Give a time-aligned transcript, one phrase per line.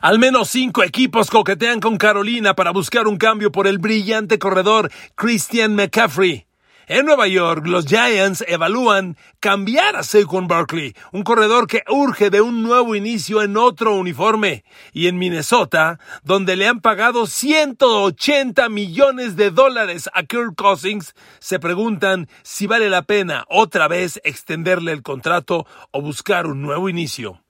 [0.00, 4.90] Al menos cinco equipos coquetean con Carolina para buscar un cambio por el brillante corredor
[5.14, 6.46] Christian McCaffrey.
[6.86, 12.40] En Nueva York, los Giants evalúan cambiar a Saquon Barkley, un corredor que urge de
[12.40, 14.64] un nuevo inicio en otro uniforme.
[14.94, 21.58] Y en Minnesota, donde le han pagado 180 millones de dólares a Kirk Cousins, se
[21.58, 27.42] preguntan si vale la pena otra vez extenderle el contrato o buscar un nuevo inicio.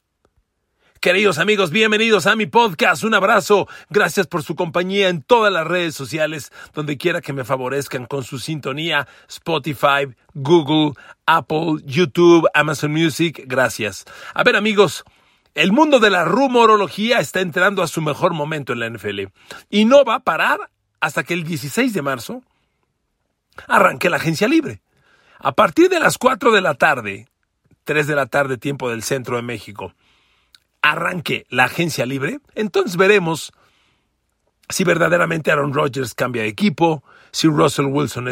[1.00, 3.04] Queridos amigos, bienvenidos a mi podcast.
[3.04, 3.66] Un abrazo.
[3.88, 8.22] Gracias por su compañía en todas las redes sociales, donde quiera que me favorezcan con
[8.22, 9.08] su sintonía.
[9.26, 10.92] Spotify, Google,
[11.24, 13.44] Apple, YouTube, Amazon Music.
[13.46, 14.04] Gracias.
[14.34, 15.04] A ver amigos,
[15.54, 19.20] el mundo de la rumorología está entrando a su mejor momento en la NFL.
[19.70, 22.42] Y no va a parar hasta que el 16 de marzo
[23.68, 24.82] arranque la agencia libre.
[25.38, 27.26] A partir de las 4 de la tarde,
[27.84, 29.94] 3 de la tarde tiempo del centro de México,
[30.82, 33.52] arranque la agencia libre, entonces veremos
[34.68, 38.28] si verdaderamente Aaron Rodgers cambia de equipo, si Russell Wilson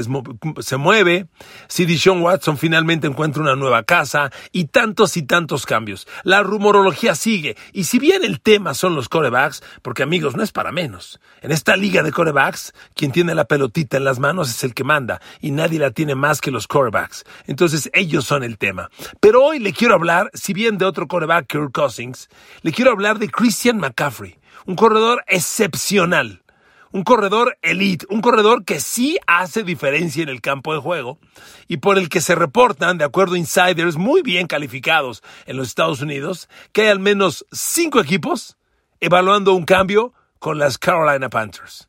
[0.61, 1.27] se mueve,
[1.69, 6.07] si Deshaun Watson finalmente encuentra una nueva casa y tantos y tantos cambios.
[6.25, 10.53] La rumorología sigue y si bien el tema son los corebacks, porque amigos, no es
[10.53, 11.21] para menos.
[11.41, 14.85] En esta liga de corebacks, quien tiene la pelotita en las manos es el que
[14.85, 17.25] manda y nadie la tiene más que los corebacks.
[17.47, 18.91] Entonces ellos son el tema.
[19.21, 22.29] Pero hoy le quiero hablar, si bien de otro coreback, Kirk Cousins,
[22.63, 26.43] le quiero hablar de Christian McCaffrey, un corredor excepcional
[26.93, 31.19] un corredor elite, un corredor que sí hace diferencia en el campo de juego
[31.67, 35.69] y por el que se reportan, de acuerdo a insiders muy bien calificados en los
[35.69, 38.57] Estados Unidos, que hay al menos cinco equipos
[39.01, 41.89] evaluando un cambio con las Carolina Panthers.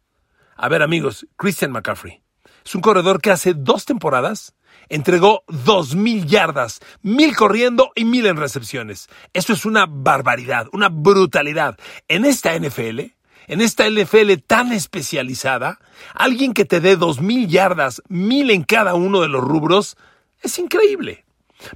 [0.55, 2.21] A ver amigos, Christian McCaffrey
[2.65, 4.53] es un corredor que hace dos temporadas
[4.89, 9.07] entregó dos mil yardas, mil corriendo y mil en recepciones.
[9.33, 11.77] Eso es una barbaridad, una brutalidad.
[12.07, 13.13] En esta NFL,
[13.49, 15.79] en esta LFL tan especializada,
[16.13, 19.97] alguien que te dé dos mil yardas, mil en cada uno de los rubros,
[20.43, 21.25] es increíble.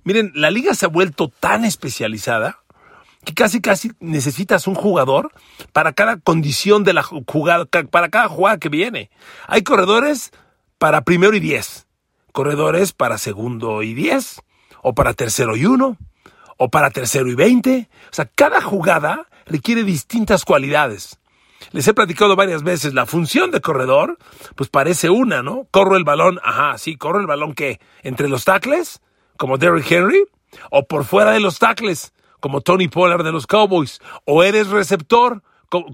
[0.03, 2.59] Miren, la liga se ha vuelto tan especializada
[3.25, 5.31] que casi casi necesitas un jugador
[5.71, 9.09] para cada condición de la jugada, para cada jugada que viene.
[9.47, 10.31] Hay corredores
[10.77, 11.87] para primero y diez,
[12.33, 14.41] corredores para segundo y diez,
[14.83, 15.97] o para tercero y uno,
[16.57, 17.89] o para tercero y veinte.
[18.11, 21.17] O sea, cada jugada requiere distintas cualidades.
[21.71, 24.17] Les he platicado varias veces, la función de corredor,
[24.55, 25.67] pues parece una, ¿no?
[25.71, 29.01] Corro el balón, ajá, sí, corro el balón que entre los tackles,
[29.37, 30.25] como Derrick Henry,
[30.69, 35.43] o por fuera de los tackles, como Tony Pollard de los Cowboys, o eres receptor,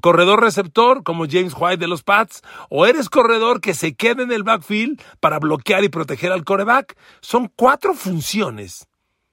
[0.02, 4.32] corredor receptor como James White de los Pats, o eres corredor que se queda en
[4.32, 6.98] el backfield para bloquear y proteger al coreback.
[7.22, 8.88] Son cuatro funciones,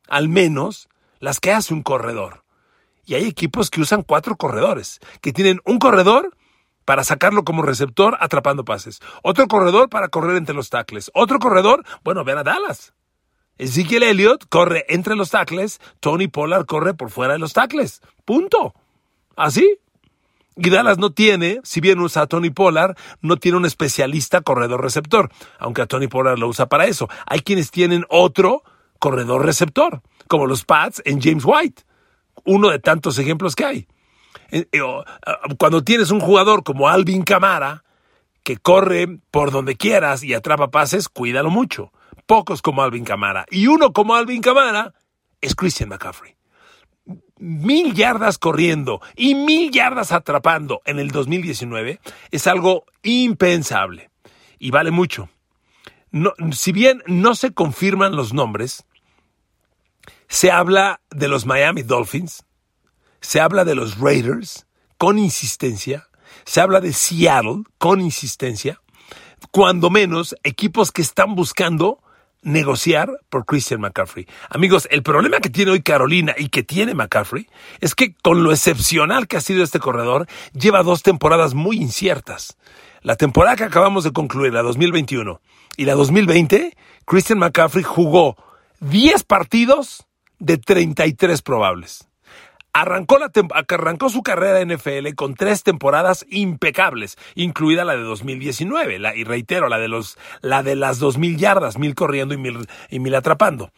[0.08, 2.45] al menos, las que hace un corredor.
[3.06, 6.36] Y hay equipos que usan cuatro corredores, que tienen un corredor
[6.84, 11.84] para sacarlo como receptor atrapando pases, otro corredor para correr entre los tackles, otro corredor,
[12.04, 12.94] bueno, ven a Dallas.
[13.58, 18.02] Ezekiel Elliott corre entre los tackles, Tony Pollard corre por fuera de los tackles.
[18.24, 18.74] Punto.
[19.34, 19.78] Así.
[20.56, 24.82] Y Dallas no tiene, si bien usa a Tony Pollard, no tiene un especialista corredor
[24.82, 27.08] receptor, aunque a Tony Pollard lo usa para eso.
[27.26, 28.62] Hay quienes tienen otro
[28.98, 31.84] corredor receptor, como los Pats en James White
[32.46, 33.88] uno de tantos ejemplos que hay.
[34.50, 34.80] Eh, eh,
[35.26, 37.84] ah, cuando tienes un jugador como Alvin Camara,
[38.42, 41.92] que corre por donde quieras y atrapa pases, cuídalo mucho.
[42.26, 43.44] Pocos como Alvin Camara.
[43.50, 44.94] Y uno como Alvin Camara
[45.40, 46.36] es Christian McCaffrey.
[47.38, 54.10] Mil yardas corriendo y mil yardas atrapando en el 2019 es algo impensable
[54.58, 55.28] y vale mucho.
[56.52, 58.86] si bien no se confirman los nombres,
[60.28, 62.44] se habla de los Miami Dolphins,
[63.20, 64.66] se habla de los Raiders
[64.98, 66.08] con insistencia,
[66.44, 68.80] se habla de Seattle con insistencia,
[69.50, 72.00] cuando menos equipos que están buscando
[72.42, 74.26] negociar por Christian McCaffrey.
[74.50, 77.48] Amigos, el problema que tiene hoy Carolina y que tiene McCaffrey
[77.80, 82.56] es que con lo excepcional que ha sido este corredor, lleva dos temporadas muy inciertas.
[83.02, 85.40] La temporada que acabamos de concluir, la 2021,
[85.76, 88.36] y la 2020, Christian McCaffrey jugó
[88.80, 90.06] 10 partidos
[90.38, 92.08] de 33 probables.
[92.72, 93.30] Arrancó, la
[93.68, 99.24] arrancó su carrera en NFL con tres temporadas impecables, incluida la de 2019, la, y
[99.24, 103.14] reitero, la de, los, la de las 2.000 yardas, mil corriendo y mil, y mil
[103.14, 103.70] atrapando.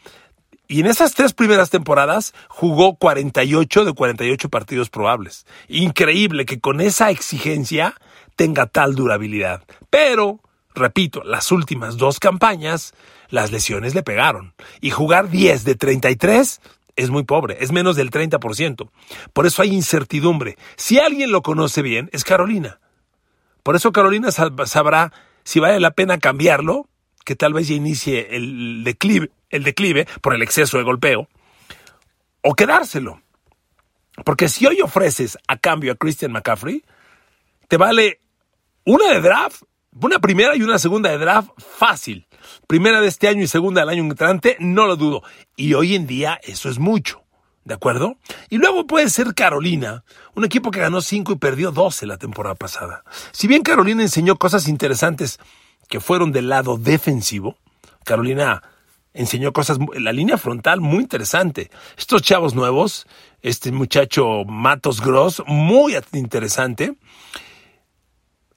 [0.67, 5.47] Y en esas tres primeras temporadas jugó 48 de 48 partidos probables.
[5.69, 7.95] Increíble que con esa exigencia
[8.35, 9.63] tenga tal durabilidad.
[9.89, 10.41] Pero,
[10.75, 12.93] repito, las últimas dos campañas
[13.29, 14.53] las lesiones le pegaron.
[14.81, 16.61] Y jugar 10 de 33
[16.95, 18.89] es muy pobre, es menos del 30%.
[19.33, 20.57] Por eso hay incertidumbre.
[20.75, 22.79] Si alguien lo conoce bien, es Carolina.
[23.63, 26.87] Por eso Carolina sabrá si vale la pena cambiarlo,
[27.25, 31.27] que tal vez ya inicie el declive, el declive por el exceso de golpeo,
[32.41, 33.21] o quedárselo.
[34.25, 36.83] Porque si hoy ofreces a cambio a Christian McCaffrey,
[37.67, 38.19] te vale
[38.85, 39.63] una de draft,
[40.01, 42.27] una primera y una segunda de draft fácil.
[42.67, 45.23] Primera de este año y segunda del año entrante, no lo dudo.
[45.55, 47.23] Y hoy en día eso es mucho.
[47.65, 48.17] ¿De acuerdo?
[48.49, 50.03] Y luego puede ser Carolina,
[50.33, 53.03] un equipo que ganó 5 y perdió 12 la temporada pasada.
[53.31, 55.39] Si bien Carolina enseñó cosas interesantes
[55.87, 57.57] que fueron del lado defensivo,
[58.05, 58.63] Carolina
[59.13, 61.69] enseñó cosas, la línea frontal muy interesante.
[61.97, 63.05] Estos chavos nuevos,
[63.41, 66.95] este muchacho Matos Gross, muy interesante.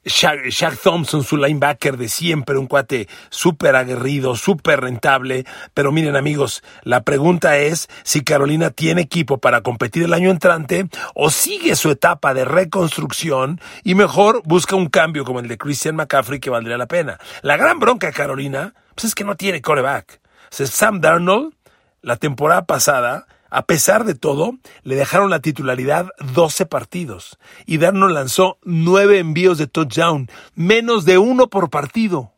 [0.05, 5.45] Shaq, Thompson, su linebacker de siempre, un cuate súper aguerrido, súper rentable.
[5.75, 10.89] Pero miren amigos, la pregunta es si Carolina tiene equipo para competir el año entrante
[11.15, 15.97] o sigue su etapa de reconstrucción y mejor busca un cambio como el de Christian
[15.97, 17.19] McCaffrey que valdría la pena.
[17.43, 20.21] La gran bronca de Carolina pues es que no tiene coreback.
[20.51, 21.55] Sam Darnold,
[22.03, 28.15] la temporada pasada, a pesar de todo, le dejaron la titularidad 12 partidos y Darnold
[28.15, 32.33] lanzó 9 envíos de touchdown, menos de uno por partido.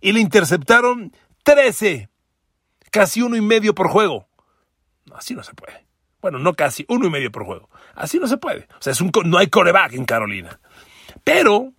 [0.00, 1.12] Y le interceptaron
[1.44, 2.08] 13,
[2.90, 4.26] casi uno y medio por juego.
[5.14, 5.86] Así no se puede.
[6.20, 7.70] Bueno, no casi, uno y medio por juego.
[7.94, 8.66] Así no se puede.
[8.80, 10.58] O sea, es un, no hay coreback en Carolina.
[11.22, 11.72] Pero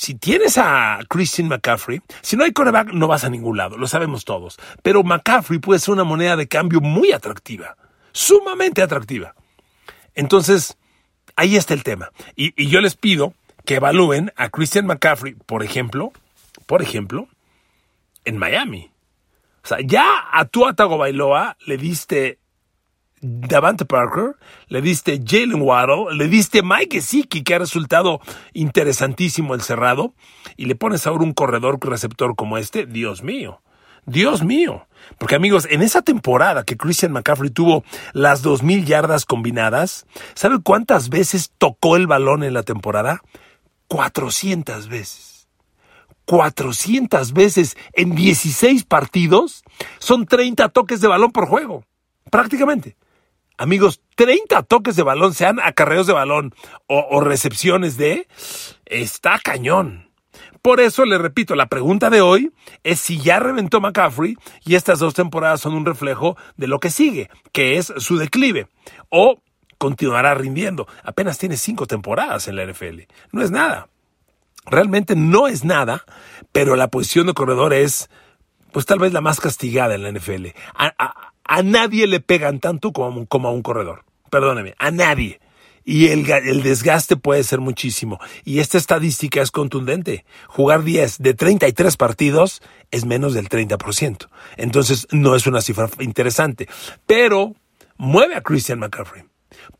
[0.00, 3.86] si tienes a Christian McCaffrey, si no hay coreback, no vas a ningún lado, lo
[3.86, 4.58] sabemos todos.
[4.82, 7.76] Pero McCaffrey puede ser una moneda de cambio muy atractiva,
[8.10, 9.34] sumamente atractiva.
[10.14, 10.78] Entonces,
[11.36, 12.12] ahí está el tema.
[12.34, 13.34] Y, yo les pido
[13.66, 16.14] que evalúen a Christian McCaffrey, por ejemplo,
[16.64, 17.28] por ejemplo,
[18.24, 18.90] en Miami.
[19.62, 22.38] O sea, ya a tu Atago Bailoa le diste
[23.22, 24.36] Davante Parker,
[24.68, 28.20] le diste Jalen Waddle, le diste Mike Gesicki, que ha resultado
[28.54, 30.14] interesantísimo el cerrado,
[30.56, 33.60] y le pones ahora un corredor receptor como este, Dios mío,
[34.06, 34.86] Dios mío.
[35.18, 37.84] Porque amigos, en esa temporada que Christian McCaffrey tuvo
[38.14, 43.20] las 2.000 yardas combinadas, ¿sabe cuántas veces tocó el balón en la temporada?
[43.88, 45.48] 400 veces.
[46.24, 49.62] 400 veces en 16 partidos
[49.98, 51.84] son 30 toques de balón por juego.
[52.30, 52.96] Prácticamente.
[53.60, 56.54] Amigos, 30 toques de balón, sean acarreos de balón
[56.86, 58.26] o, recepciones de,
[58.86, 60.08] está cañón.
[60.62, 62.52] Por eso le repito, la pregunta de hoy
[62.84, 66.88] es si ya reventó McCaffrey y estas dos temporadas son un reflejo de lo que
[66.88, 68.66] sigue, que es su declive,
[69.10, 69.42] o
[69.76, 70.88] continuará rindiendo.
[71.04, 73.00] Apenas tiene cinco temporadas en la NFL.
[73.30, 73.90] No es nada.
[74.64, 76.06] Realmente no es nada,
[76.50, 78.08] pero la posición de corredor es,
[78.72, 80.46] pues tal vez la más castigada en la NFL.
[80.74, 81.29] A
[81.62, 84.04] nadie le pegan tanto como, a un corredor.
[84.30, 85.40] Perdóneme, a nadie.
[85.84, 88.20] Y el, el, desgaste puede ser muchísimo.
[88.44, 90.24] Y esta estadística es contundente.
[90.46, 94.28] Jugar 10 de 33 partidos es menos del 30%.
[94.56, 96.68] Entonces no es una cifra interesante.
[97.06, 97.54] Pero
[97.96, 99.24] mueve a Christian McCaffrey.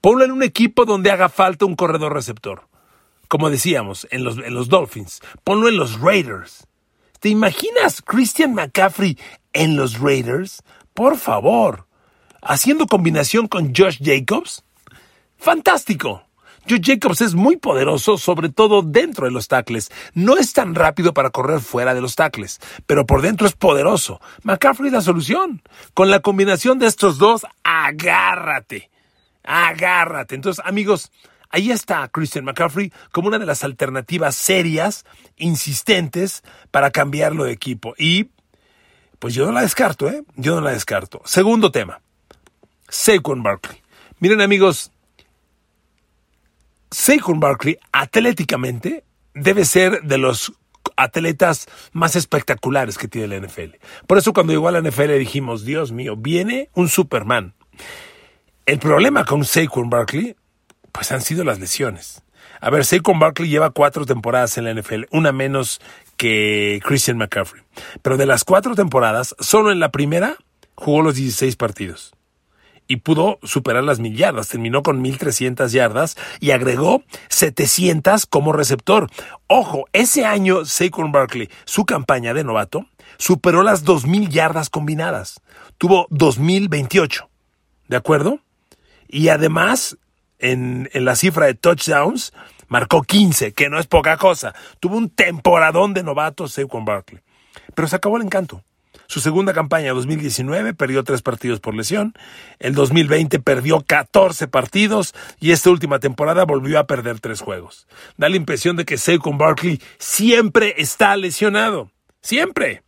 [0.01, 2.67] Ponlo en un equipo donde haga falta un corredor receptor.
[3.29, 5.21] Como decíamos, en los, en los Dolphins.
[5.45, 6.67] Ponlo en los Raiders.
[7.21, 9.19] ¿Te imaginas Christian McCaffrey
[9.53, 10.63] en los Raiders?
[10.95, 11.87] Por favor.
[12.43, 14.65] Haciendo combinación con Josh Jacobs.
[15.37, 16.23] Fantástico.
[16.69, 19.91] Josh Jacobs es muy poderoso, sobre todo dentro de los tackles.
[20.15, 24.21] No es tan rápido para correr fuera de los tackles, pero por dentro es poderoso.
[24.43, 25.63] McCaffrey la solución.
[25.95, 28.91] Con la combinación de estos dos, agárrate.
[29.43, 30.35] Agárrate.
[30.35, 31.11] Entonces, amigos,
[31.49, 35.05] ahí está Christian McCaffrey como una de las alternativas serias,
[35.37, 37.95] insistentes, para cambiarlo de equipo.
[37.99, 38.29] Y
[39.21, 40.25] pues yo no la descarto, ¿eh?
[40.35, 41.23] Yo no la descarto.
[41.25, 42.01] Segundo tema.
[42.89, 43.81] Saquon Barkley.
[44.19, 44.91] Miren amigos,
[46.91, 50.53] Saquon Barkley atléticamente debe ser de los
[50.97, 53.77] atletas más espectaculares que tiene la NFL.
[54.07, 57.55] Por eso cuando llegó a la NFL dijimos, Dios mío, viene un Superman.
[58.65, 60.35] El problema con Saquon Barkley,
[60.93, 62.23] pues han sido las lesiones.
[62.61, 65.81] A ver, Saquon Barkley lleva cuatro temporadas en la NFL, una menos
[66.21, 67.63] que Christian McCaffrey.
[68.03, 70.37] Pero de las cuatro temporadas, solo en la primera
[70.75, 72.15] jugó los 16 partidos.
[72.87, 74.49] Y pudo superar las mil yardas.
[74.49, 79.09] Terminó con 1300 yardas y agregó 700 como receptor.
[79.47, 82.85] Ojo, ese año Saquon Barkley, su campaña de novato,
[83.17, 85.41] superó las 2000 yardas combinadas.
[85.79, 87.31] Tuvo 2028.
[87.89, 88.41] ¿De acuerdo?
[89.09, 89.97] Y además
[90.39, 92.35] en, la cifra de touchdowns,
[92.71, 94.55] marcó 15, que no es poca cosa.
[94.79, 97.21] Tuvo un temporadón de novato Saquon Barkley.
[97.75, 98.65] Pero se acabó el encanto.
[99.07, 102.15] Su segunda campaña, 2019, perdió tres partidos por lesión.
[102.61, 107.89] El 2020 perdió 14 partidos y esta última temporada volvió a perder tres juegos.
[108.17, 111.91] Da la impresión de que Saquon Barkley siempre está lesionado.
[112.23, 112.85] Siempre.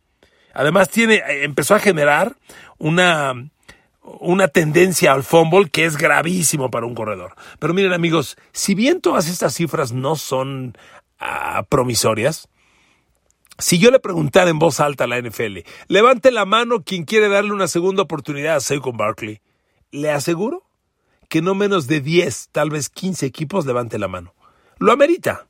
[0.53, 2.37] Además tiene, eh, empezó a generar
[2.77, 3.33] una,
[4.03, 7.35] una tendencia al fumble que es gravísimo para un corredor.
[7.59, 10.77] Pero miren amigos, si bien todas estas cifras no son
[11.19, 12.49] ah, promisorias,
[13.57, 17.29] si yo le preguntara en voz alta a la NFL, levante la mano quien quiere
[17.29, 19.41] darle una segunda oportunidad a Saquon Barkley,
[19.91, 20.63] le aseguro
[21.29, 24.33] que no menos de 10, tal vez 15 equipos levante la mano.
[24.79, 25.47] Lo amerita.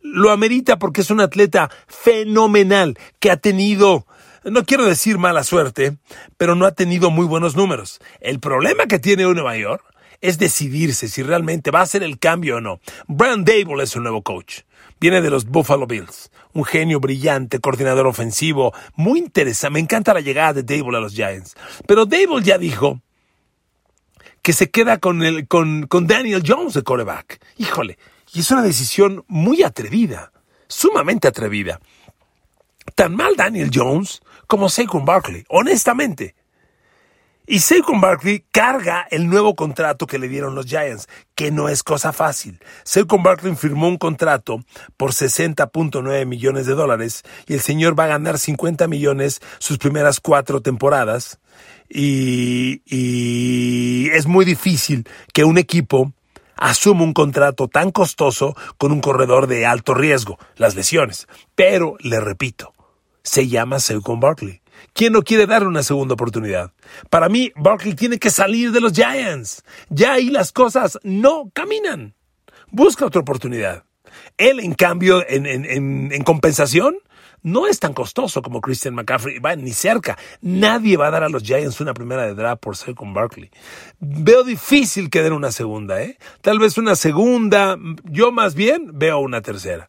[0.00, 4.06] Lo amerita porque es un atleta fenomenal que ha tenido
[4.44, 5.96] no quiero decir mala suerte,
[6.36, 8.00] pero no ha tenido muy buenos números.
[8.20, 9.84] El problema que tiene Nueva York
[10.20, 12.80] es decidirse si realmente va a hacer el cambio o no.
[13.06, 14.60] Brian Dable es su nuevo coach.
[15.00, 16.30] Viene de los Buffalo Bills.
[16.52, 19.74] Un genio brillante, coordinador ofensivo, muy interesante.
[19.74, 21.56] Me encanta la llegada de Dable a los Giants.
[21.86, 23.00] Pero Dable ya dijo
[24.42, 27.40] que se queda con, el, con Daniel Jones de coreback.
[27.56, 27.98] Híjole,
[28.32, 30.32] y es una decisión muy atrevida,
[30.68, 31.80] sumamente atrevida.
[32.94, 34.20] Tan mal Daniel Jones
[34.50, 36.34] como Saquon Barkley, honestamente.
[37.46, 41.84] Y Saquon Barkley carga el nuevo contrato que le dieron los Giants, que no es
[41.84, 42.58] cosa fácil.
[42.82, 44.60] Saquon Barkley firmó un contrato
[44.96, 50.18] por 60.9 millones de dólares y el señor va a ganar 50 millones sus primeras
[50.18, 51.38] cuatro temporadas.
[51.88, 56.12] Y, y es muy difícil que un equipo
[56.56, 61.28] asuma un contrato tan costoso con un corredor de alto riesgo, las lesiones.
[61.54, 62.72] Pero, le repito,
[63.22, 64.60] se llama Saquon Barkley.
[64.92, 66.72] ¿Quién no quiere darle una segunda oportunidad?
[67.10, 69.62] Para mí, Barkley tiene que salir de los Giants.
[69.88, 72.14] Ya ahí las cosas no caminan.
[72.70, 73.84] Busca otra oportunidad.
[74.36, 76.96] Él, en cambio, en, en, compensación,
[77.42, 80.18] no es tan costoso como Christian McCaffrey, va ni cerca.
[80.40, 83.50] Nadie va a dar a los Giants una primera de draft por Saquon Barkley.
[83.98, 86.18] Veo difícil que den una segunda, ¿eh?
[86.40, 89.88] Tal vez una segunda, yo más bien veo una tercera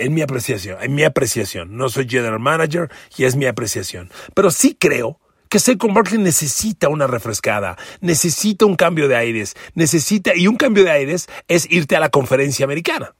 [0.00, 1.76] en mi apreciación, en mi apreciación.
[1.76, 4.10] No soy general manager y es mi apreciación.
[4.34, 10.34] Pero sí creo que Saquon Barkley necesita una refrescada, necesita un cambio de aires, necesita,
[10.34, 13.14] y un cambio de aires es irte a la conferencia americana.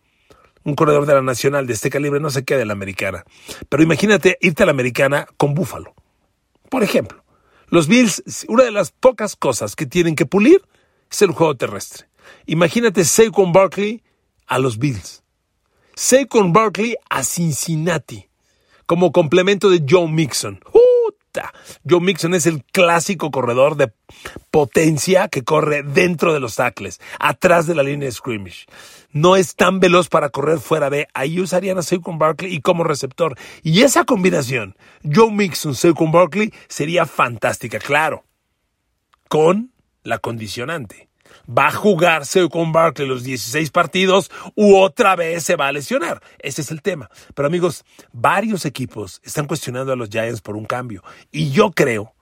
[0.62, 3.24] Un corredor de la nacional de este calibre no se queda en la americana.
[3.68, 5.94] Pero imagínate irte a la americana con Búfalo.
[6.68, 7.24] Por ejemplo,
[7.68, 10.62] los Bills, una de las pocas cosas que tienen que pulir
[11.10, 12.06] es el juego terrestre.
[12.46, 14.02] Imagínate Saquon Barkley
[14.46, 15.24] a los Bills.
[16.02, 18.26] Saquon Barkley a Cincinnati
[18.86, 20.58] como complemento de Joe Mixon.
[21.86, 23.92] Joe Mixon es el clásico corredor de
[24.50, 28.64] potencia que corre dentro de los tackles, atrás de la línea de scrimmage.
[29.12, 31.06] No es tan veloz para correr fuera de.
[31.12, 33.36] Ahí usarían a Saquon Barkley y como receptor.
[33.62, 38.24] Y esa combinación, Joe Mixon, Saquon Barkley, sería fantástica, claro.
[39.28, 41.09] Con la condicionante
[41.48, 46.22] va a jugarse con Barkley los 16 partidos u otra vez se va a lesionar.
[46.38, 47.10] Ese es el tema.
[47.34, 51.02] Pero amigos, varios equipos están cuestionando a los Giants por un cambio.
[51.30, 52.14] Y yo creo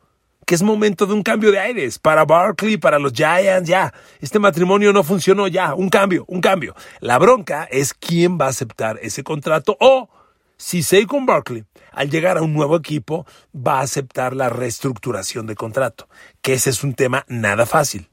[0.47, 3.93] que es momento de un cambio de aires para Barkley, para los Giants, ya.
[4.21, 5.75] Este matrimonio no funcionó, ya.
[5.75, 6.75] Un cambio, un cambio.
[7.01, 10.09] La bronca es quién va a aceptar ese contrato o
[10.57, 15.55] si Saquon Barkley, al llegar a un nuevo equipo, va a aceptar la reestructuración de
[15.55, 16.09] contrato,
[16.43, 18.09] que ese es un tema nada fácil.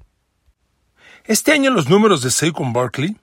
[1.27, 3.17] Este año los números de Saquon Barkley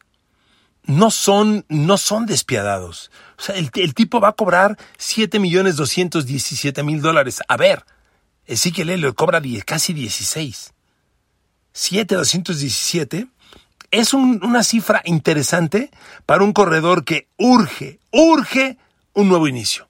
[0.85, 3.12] no son, no son despiadados.
[3.38, 7.40] O sea, el, tipo va a cobrar 7 millones 217 mil dólares.
[7.47, 7.85] A ver,
[8.47, 10.75] Ezequiel le cobra casi 16.
[11.73, 13.28] 7 217
[13.92, 15.90] es una cifra interesante
[16.26, 18.78] para un corredor que urge, urge
[19.12, 19.88] un nuevo inicio.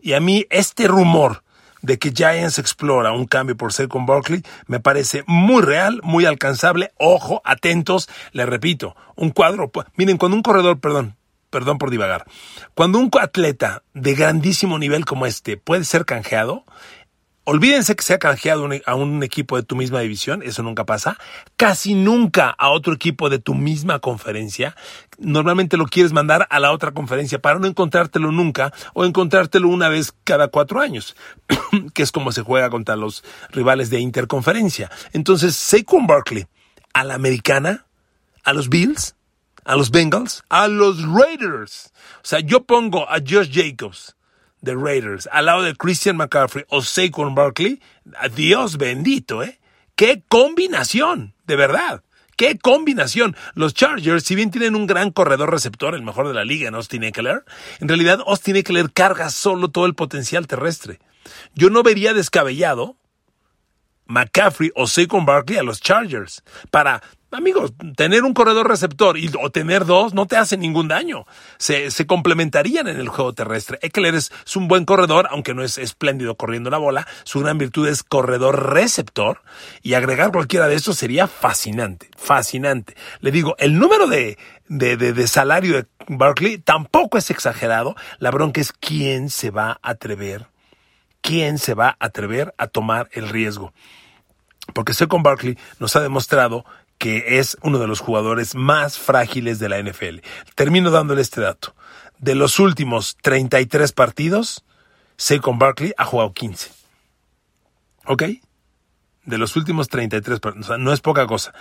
[0.00, 1.44] Y a mí este rumor
[1.86, 6.26] de que Giants explora un cambio por ser con Barkley me parece muy real, muy
[6.26, 6.92] alcanzable.
[6.98, 11.16] Ojo, atentos, le repito, un cuadro, miren, cuando un corredor, perdón,
[11.48, 12.26] perdón por divagar,
[12.74, 16.64] cuando un atleta de grandísimo nivel como este puede ser canjeado,
[17.48, 21.16] Olvídense que se ha canjeado a un equipo de tu misma división, eso nunca pasa.
[21.56, 24.74] Casi nunca a otro equipo de tu misma conferencia.
[25.20, 29.88] Normalmente lo quieres mandar a la otra conferencia para no encontrártelo nunca o encontrártelo una
[29.88, 31.14] vez cada cuatro años,
[31.94, 33.22] que es como se juega contra los
[33.52, 34.90] rivales de interconferencia.
[35.12, 36.48] Entonces, Saquon Barkley
[36.94, 37.86] a la americana,
[38.42, 39.14] a los Bills,
[39.64, 41.92] a los Bengals, a los Raiders.
[42.16, 44.15] O sea, yo pongo a Josh Jacobs
[44.66, 47.80] de Raiders al lado de Christian McCaffrey o Saquon Barkley,
[48.34, 49.58] Dios bendito, ¿eh?
[49.94, 51.34] ¡Qué combinación!
[51.46, 52.02] De verdad.
[52.36, 53.34] ¡Qué combinación!
[53.54, 56.74] Los Chargers, si bien tienen un gran corredor receptor, el mejor de la liga en
[56.74, 57.44] Austin Eckler,
[57.80, 60.98] en realidad Austin Eckler carga solo todo el potencial terrestre.
[61.54, 62.96] Yo no vería descabellado
[64.04, 67.02] McCaffrey o Saquon Barkley a los Chargers para
[67.32, 71.26] Amigos, tener un corredor receptor y, o tener dos no te hace ningún daño.
[71.58, 73.80] Se, complementarían en el juego terrestre.
[73.82, 77.06] Eckler es, es, un buen corredor, aunque no es espléndido corriendo la bola.
[77.24, 79.42] Su gran virtud es corredor receptor.
[79.82, 82.96] Y agregar cualquiera de estos sería fascinante, fascinante.
[83.20, 87.96] Le digo, el número de, de, de, salario de Barkley tampoco es exagerado.
[88.18, 90.46] La bronca es quién se va a atrever,
[91.22, 93.72] quién se va a atrever a tomar el riesgo.
[94.72, 96.64] Porque con Barkley nos ha demostrado
[96.98, 100.20] que es uno de los jugadores más frágiles de la NFL.
[100.54, 101.74] Termino dándole este dato.
[102.18, 104.64] De los últimos 33 partidos,
[105.16, 106.70] Saquon Barkley ha jugado 15.
[108.06, 108.22] ¿Ok?
[109.24, 111.52] De los últimos 33 partidos, o sea, no es poca cosa.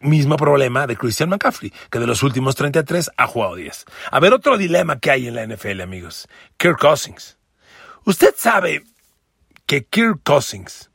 [0.00, 3.84] Mismo problema de Christian McCaffrey, que de los últimos 33 ha jugado 10.
[4.10, 6.28] A ver, otro dilema que hay en la NFL, amigos.
[6.56, 7.38] Kirk Cousins.
[8.04, 8.84] Usted sabe
[9.66, 10.90] que Kirk Cousins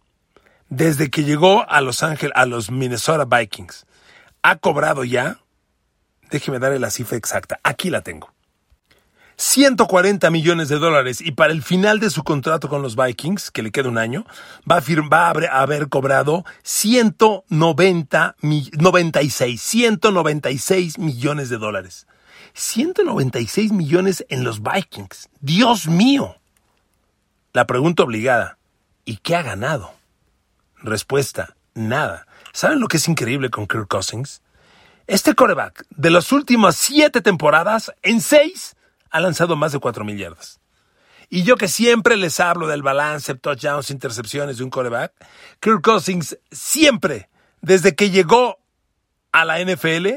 [0.70, 3.86] desde que llegó a Los Ángeles, a los Minnesota Vikings,
[4.42, 5.40] ha cobrado ya,
[6.32, 8.32] déjeme darle la cifra exacta, aquí la tengo.
[9.36, 13.64] 140 millones de dólares y para el final de su contrato con los Vikings, que
[13.64, 14.26] le queda un año,
[14.70, 22.06] va a, va a haber cobrado 190, 96, 196 millones de dólares.
[22.54, 25.30] 196 millones en los Vikings.
[25.40, 26.36] Dios mío.
[27.54, 28.58] La pregunta obligada,
[29.06, 29.99] ¿y qué ha ganado?
[30.82, 32.26] Respuesta, nada.
[32.54, 34.42] ¿Saben lo que es increíble con Kirk Cousins?
[35.08, 38.76] Este coreback, de las últimas siete temporadas, en seis,
[39.10, 40.60] ha lanzado más de cuatro mil yardas.
[41.30, 45.14] Y yo que siempre les hablo del balance, touchdowns, intercepciones de un coreback,
[45.60, 47.30] Kirk Cousins siempre,
[47.62, 48.58] desde que llegó
[49.32, 50.08] a la NFL,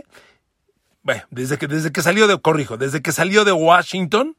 [1.03, 4.37] bueno, desde que, desde que salió de, corrijo, desde que salió de Washington,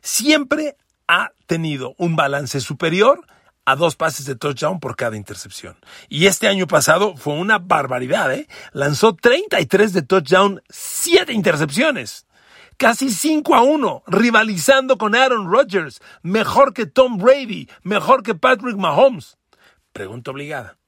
[0.00, 0.76] siempre
[1.08, 3.26] ha tenido un balance superior
[3.64, 5.76] a dos pases de touchdown por cada intercepción.
[6.08, 8.48] Y este año pasado fue una barbaridad, ¿eh?
[8.72, 12.26] Lanzó 33 de touchdown, 7 intercepciones.
[12.76, 18.76] Casi 5 a 1, rivalizando con Aaron Rodgers, mejor que Tom Brady, mejor que Patrick
[18.76, 19.38] Mahomes.
[19.92, 20.78] Pregunta obligada.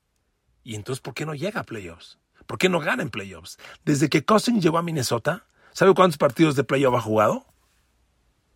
[0.64, 2.18] ¿Y entonces por qué no llega a playoffs?
[2.46, 3.58] ¿Por qué no gana en playoffs?
[3.84, 7.46] Desde que Cousins llegó a Minnesota, ¿sabe cuántos partidos de playoff ha jugado?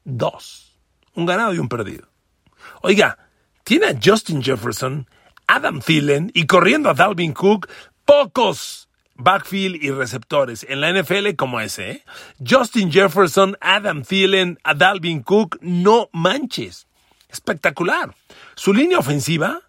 [0.05, 0.79] Dos.
[1.15, 2.09] Un ganado y un perdido.
[2.83, 3.28] Oiga,
[3.69, 5.07] tiene a Justin Jefferson,
[5.47, 7.69] Adam Thielen y corriendo a Dalvin Cook,
[8.07, 11.91] pocos backfield y receptores en la NFL como ese.
[11.91, 12.05] ¿eh?
[12.43, 16.87] Justin Jefferson, Adam Thielen, a Dalvin Cook, no manches.
[17.29, 18.15] Espectacular.
[18.55, 19.61] Su línea ofensiva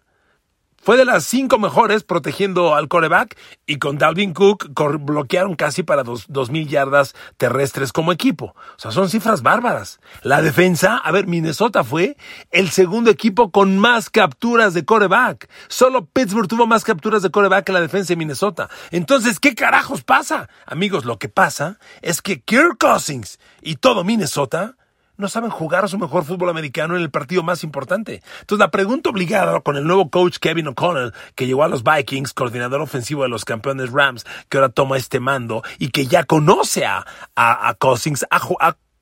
[0.80, 6.02] fue de las cinco mejores protegiendo al coreback y con Dalvin Cook bloquearon casi para
[6.02, 8.54] dos, mil yardas terrestres como equipo.
[8.56, 10.00] O sea, son cifras bárbaras.
[10.22, 12.16] La defensa, a ver, Minnesota fue
[12.50, 15.48] el segundo equipo con más capturas de coreback.
[15.68, 18.70] Solo Pittsburgh tuvo más capturas de coreback que la defensa de Minnesota.
[18.90, 20.48] Entonces, ¿qué carajos pasa?
[20.64, 24.76] Amigos, lo que pasa es que Kirk Cousins y todo Minnesota
[25.20, 28.22] no saben jugar su mejor fútbol americano en el partido más importante.
[28.40, 32.32] Entonces, la pregunta obligada con el nuevo coach Kevin O'Connell, que llegó a los Vikings,
[32.32, 36.84] coordinador ofensivo de los campeones Rams, que ahora toma este mando y que ya conoce
[36.86, 37.04] a,
[37.36, 38.26] a, Cousins,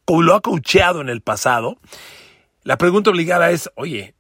[0.09, 1.79] lo ha coacheado en el pasado.
[2.63, 4.15] La pregunta obligada es, oye,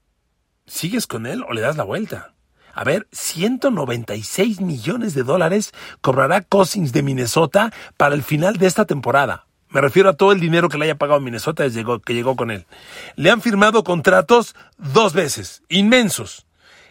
[0.66, 2.34] ¿sigues con él o le das la vuelta?
[2.74, 8.84] A ver, 196 millones de dólares cobrará Cousins de Minnesota para el final de esta
[8.84, 9.47] temporada.
[9.70, 12.66] Me refiero a todo el dinero que le haya pagado Minnesota que llegó con él.
[13.16, 16.46] Le han firmado contratos dos veces, inmensos.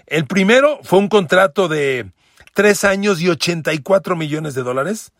[0.05, 2.11] El primero fue un contrato de
[2.53, 5.11] tres años y 84 millones de dólares.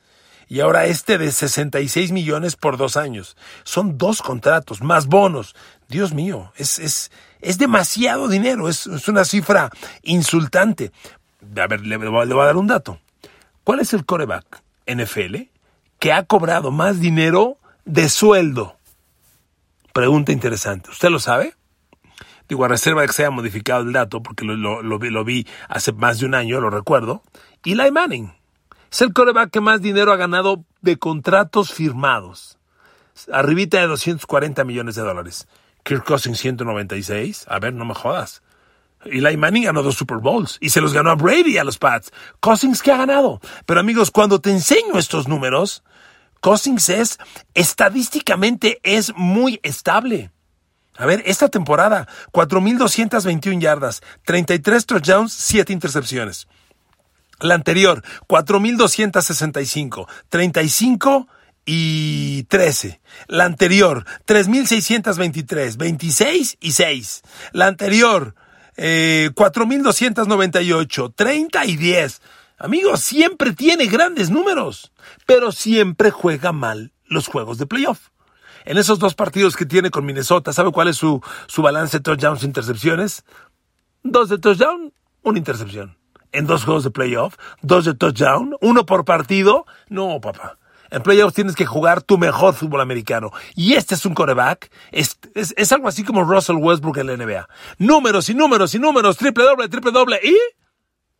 [0.49, 3.35] Y ahora este de 66 millones por dos años.
[3.63, 5.55] Son dos contratos, más bonos.
[5.89, 9.69] Dios mío, es, es, es demasiado dinero, es, es una cifra
[10.03, 10.91] insultante.
[11.57, 12.99] A ver, le, le voy a dar un dato.
[13.65, 14.61] ¿Cuál es el coreback?
[14.85, 15.56] NFL
[15.99, 18.75] que ha cobrado más dinero de sueldo?
[19.93, 20.91] Pregunta interesante.
[20.91, 21.55] ¿Usted lo sabe?
[22.47, 26.19] Digo, a reserva de que se haya modificado el dato, porque lo, vi, hace más
[26.19, 27.21] de un año, lo recuerdo.
[27.65, 28.31] Eli Manning
[28.91, 32.57] es el coreback que más dinero ha ganado de contratos firmados.
[33.31, 35.47] Arribita de 240 millones de dólares.
[35.83, 37.45] Kirk Cousins 196.
[37.49, 38.41] A ver, no me jodas.
[39.11, 42.11] Eli Manning ganó dos Super Bowls y se los ganó a Brady a los Pats.
[42.39, 43.39] Cousins que ha ganado.
[43.65, 45.83] Pero amigos, cuando te enseño estos números,
[46.41, 47.17] Cousins es
[47.53, 50.31] estadísticamente es muy estable.
[50.97, 56.47] A ver, esta temporada, 4.221 yardas, 33 touchdowns, 7 intercepciones.
[57.39, 61.27] La anterior, 4.265, 35
[61.65, 62.99] y 13.
[63.27, 67.21] La anterior, 3.623, 26 y 6.
[67.51, 68.33] La anterior,
[68.77, 72.21] eh, 4.298, 30 y 10.
[72.59, 74.91] Amigos, siempre tiene grandes números,
[75.25, 78.09] pero siempre juega mal los juegos de playoff.
[78.65, 82.03] En esos dos partidos que tiene con Minnesota, ¿sabe cuál es su, su balance de
[82.03, 83.23] touchdowns e intercepciones?
[84.03, 85.97] Dos de touchdown, una intercepción.
[86.31, 89.65] En dos juegos de playoff, dos de touchdown, uno por partido.
[89.87, 90.57] No, papá.
[90.91, 93.31] En playoffs tienes que jugar tu mejor fútbol americano.
[93.55, 94.71] Y este es un coreback.
[94.91, 97.47] Es, es, es algo así como Russell Westbrook en la NBA.
[97.79, 99.17] Números y números y números.
[99.17, 100.19] Triple doble, triple doble.
[100.23, 100.35] ¿Y?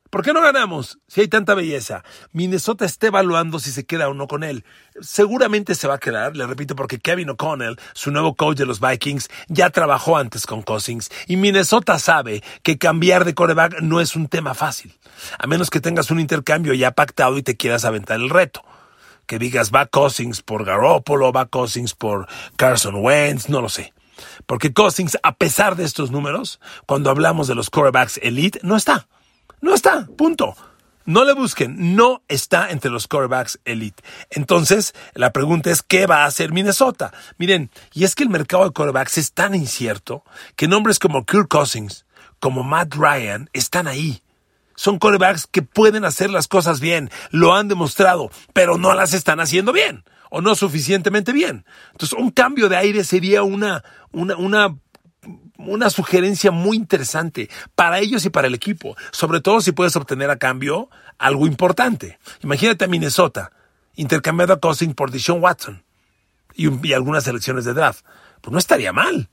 [0.09, 2.03] ¿Por qué no ganamos si hay tanta belleza?
[2.31, 4.63] Minnesota está evaluando si se queda o no con él.
[5.01, 8.79] Seguramente se va a quedar, le repito, porque Kevin O'Connell, su nuevo coach de los
[8.79, 14.15] Vikings, ya trabajó antes con Cousins y Minnesota sabe que cambiar de coreback no es
[14.15, 14.97] un tema fácil,
[15.37, 18.63] a menos que tengas un intercambio ya pactado y te quieras aventar el reto.
[19.27, 23.93] Que digas va Cousins por Garoppolo, va Cousins por Carson Wentz, no lo sé.
[24.47, 29.07] Porque Cousins, a pesar de estos números, cuando hablamos de los corebacks elite, no está.
[29.61, 30.55] No está, punto.
[31.07, 34.03] No le busquen, no está entre los quarterbacks elite.
[34.29, 37.13] Entonces, la pregunta es, ¿qué va a hacer Minnesota?
[37.37, 40.25] Miren, y es que el mercado de quarterbacks es tan incierto
[40.57, 42.05] que nombres como Kirk Cousins,
[42.41, 44.21] como Matt Ryan, están ahí.
[44.77, 49.41] Son quarterbacks que pueden hacer las cosas bien, lo han demostrado, pero no las están
[49.41, 51.65] haciendo bien o no suficientemente bien.
[51.91, 54.77] Entonces, un cambio de aire sería una, una, una
[55.57, 60.29] una sugerencia muy interesante para ellos y para el equipo, sobre todo si puedes obtener
[60.29, 62.19] a cambio algo importante.
[62.43, 63.51] Imagínate a Minnesota
[63.95, 65.83] intercambiando a Cousins por Deshaun Watson
[66.53, 68.05] y, algunas selecciones de draft.
[68.41, 69.29] Pues no estaría mal.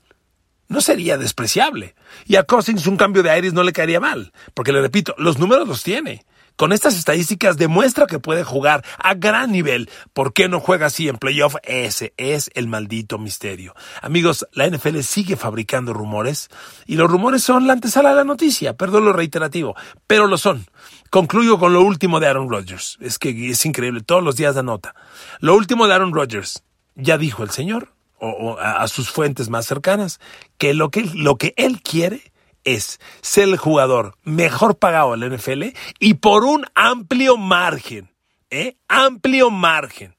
[0.67, 1.95] No sería despreciable.
[2.25, 5.37] Y a Cousins un cambio de aires no le caería mal, porque le repito, los
[5.37, 6.25] números los tiene.
[6.55, 9.89] Con estas estadísticas demuestra que puede jugar a gran nivel.
[10.13, 11.55] ¿Por qué no juega así en playoff?
[11.63, 13.75] Ese es el maldito misterio.
[14.01, 16.47] Amigos, la NFL sigue fabricando rumores
[16.85, 18.77] y los rumores son la antesala de la noticia.
[18.77, 19.75] Perdón lo reiterativo,
[20.07, 20.65] pero lo son.
[21.09, 22.97] Concluyo con lo último de Aaron Rodgers.
[23.01, 24.95] Es que es increíble, todos los días da nota.
[25.41, 26.63] Lo último de Aaron Rodgers.
[26.95, 30.19] Ya dijo el señor, o, a, sus fuentes más cercanas,
[30.57, 32.31] que lo que, lo que él quiere
[32.63, 35.63] es ser el jugador mejor pagado la NFL
[35.99, 38.11] y por un amplio margen.
[38.49, 38.77] ¿eh?
[38.87, 40.15] Amplio margen.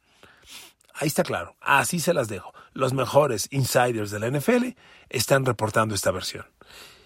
[0.95, 1.57] Ahí está claro.
[1.61, 2.53] Así se las dejo.
[2.73, 4.77] Los mejores insiders de la NFL
[5.09, 6.47] están reportando esta versión.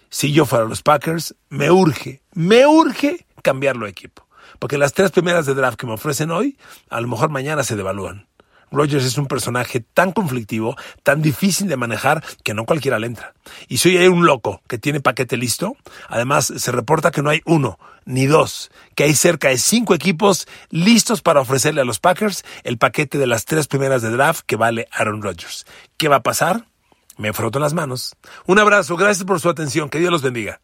[0.09, 4.27] Si yo fuera los Packers, me urge, me urge cambiarlo de equipo.
[4.59, 7.77] Porque las tres primeras de draft que me ofrecen hoy, a lo mejor mañana se
[7.77, 8.30] devalúan.
[8.71, 13.35] Rogers es un personaje tan conflictivo, tan difícil de manejar, que no cualquiera le entra.
[13.69, 15.77] Y si hoy hay un loco que tiene paquete listo,
[16.09, 20.47] además se reporta que no hay uno ni dos, que hay cerca de cinco equipos
[20.71, 24.57] listos para ofrecerle a los Packers el paquete de las tres primeras de draft que
[24.57, 25.67] vale Aaron Rodgers.
[25.97, 26.67] ¿Qué va a pasar?
[27.17, 28.17] Me froto las manos.
[28.47, 30.61] Un abrazo, gracias por su atención, que Dios los bendiga.